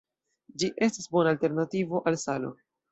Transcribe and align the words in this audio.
Ĝi 0.63 0.69
estas 0.87 1.11
bona 1.17 1.37
alternativo 1.37 2.05
al 2.13 2.23
salo. 2.29 2.57